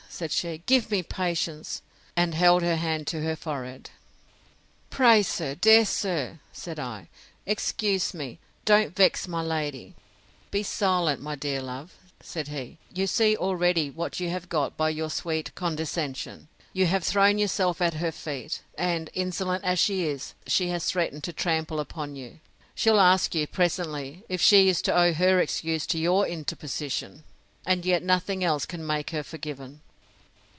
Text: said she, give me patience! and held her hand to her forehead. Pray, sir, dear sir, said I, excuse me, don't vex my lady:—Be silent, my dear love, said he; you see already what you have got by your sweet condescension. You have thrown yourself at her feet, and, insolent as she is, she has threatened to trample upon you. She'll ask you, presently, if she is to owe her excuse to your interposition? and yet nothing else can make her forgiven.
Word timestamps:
said 0.21 0.29
she, 0.31 0.59
give 0.67 0.91
me 0.91 1.01
patience! 1.01 1.81
and 2.15 2.35
held 2.35 2.61
her 2.61 2.75
hand 2.75 3.07
to 3.07 3.21
her 3.21 3.35
forehead. 3.35 3.89
Pray, 4.91 5.23
sir, 5.23 5.55
dear 5.55 5.83
sir, 5.83 6.37
said 6.51 6.77
I, 6.77 7.09
excuse 7.47 8.13
me, 8.13 8.37
don't 8.63 8.95
vex 8.95 9.27
my 9.27 9.41
lady:—Be 9.41 10.61
silent, 10.61 11.21
my 11.23 11.33
dear 11.35 11.59
love, 11.59 11.93
said 12.21 12.49
he; 12.49 12.77
you 12.93 13.07
see 13.07 13.35
already 13.35 13.89
what 13.89 14.19
you 14.19 14.29
have 14.29 14.47
got 14.47 14.77
by 14.77 14.89
your 14.91 15.09
sweet 15.09 15.55
condescension. 15.55 16.49
You 16.71 16.85
have 16.85 17.03
thrown 17.03 17.39
yourself 17.39 17.81
at 17.81 17.95
her 17.95 18.11
feet, 18.11 18.61
and, 18.77 19.09
insolent 19.15 19.63
as 19.63 19.79
she 19.79 20.03
is, 20.05 20.35
she 20.45 20.67
has 20.69 20.85
threatened 20.85 21.23
to 21.23 21.33
trample 21.33 21.79
upon 21.79 22.15
you. 22.15 22.39
She'll 22.75 22.99
ask 22.99 23.33
you, 23.33 23.47
presently, 23.47 24.23
if 24.29 24.39
she 24.39 24.69
is 24.69 24.83
to 24.83 24.93
owe 24.95 25.13
her 25.13 25.39
excuse 25.39 25.87
to 25.87 25.97
your 25.97 26.27
interposition? 26.27 27.23
and 27.65 27.85
yet 27.87 28.03
nothing 28.03 28.43
else 28.43 28.67
can 28.67 28.85
make 28.85 29.09
her 29.11 29.23
forgiven. 29.23 29.81